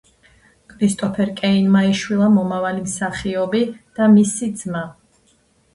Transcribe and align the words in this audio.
კრისტოფერ 0.71 1.31
კეინმა 1.41 1.83
იშვილა 1.89 2.31
მომავალი 2.39 2.83
მსახიობი 2.89 3.63
და 4.01 4.11
მისი 4.17 4.53
ძმა. 4.65 4.85